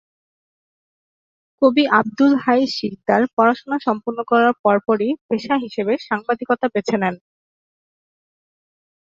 কবি 1.61 1.83
আবদুল 1.99 2.33
হাই 2.43 2.61
শিকদার 2.75 3.21
পড়াশোনা 3.35 3.77
সম্পন্ন 3.87 4.19
করার 4.29 4.53
পরপরই 4.63 5.09
পেশা 5.27 5.55
হিসেবে 5.63 5.93
সাংবাদিকতা 6.07 6.65
বেছে 6.73 6.95
নেন। 7.01 7.15